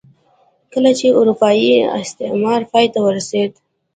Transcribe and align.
کله 0.73 0.91
چې 0.99 1.07
اروپايي 1.19 1.73
استعمار 2.01 2.61
پای 2.71 2.85
ته 2.93 2.99
ورسېد. 3.05 3.51